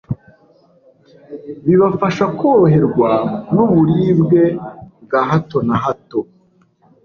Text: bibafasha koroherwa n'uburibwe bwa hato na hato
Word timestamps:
bibafasha 1.65 2.25
koroherwa 2.39 3.11
n'uburibwe 3.53 4.41
bwa 5.05 5.21
hato 5.29 5.57
na 5.67 5.75
hato 5.83 6.19